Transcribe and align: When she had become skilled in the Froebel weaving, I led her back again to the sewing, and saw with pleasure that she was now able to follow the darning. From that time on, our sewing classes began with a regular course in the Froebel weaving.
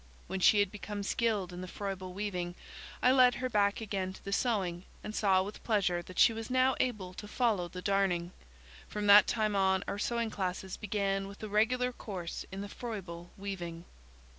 When 0.25 0.39
she 0.39 0.61
had 0.61 0.71
become 0.71 1.03
skilled 1.03 1.53
in 1.53 1.61
the 1.61 1.67
Froebel 1.67 2.11
weaving, 2.11 2.55
I 3.03 3.11
led 3.11 3.35
her 3.35 3.49
back 3.49 3.81
again 3.81 4.13
to 4.13 4.25
the 4.25 4.33
sewing, 4.33 4.85
and 5.03 5.13
saw 5.13 5.43
with 5.43 5.63
pleasure 5.63 6.01
that 6.01 6.17
she 6.17 6.33
was 6.33 6.49
now 6.49 6.75
able 6.79 7.13
to 7.13 7.27
follow 7.27 7.67
the 7.67 7.83
darning. 7.83 8.31
From 8.87 9.05
that 9.05 9.27
time 9.27 9.55
on, 9.55 9.83
our 9.87 9.99
sewing 9.99 10.31
classes 10.31 10.75
began 10.75 11.27
with 11.27 11.43
a 11.43 11.47
regular 11.47 11.91
course 11.93 12.47
in 12.51 12.61
the 12.61 12.67
Froebel 12.67 13.29
weaving. 13.37 13.85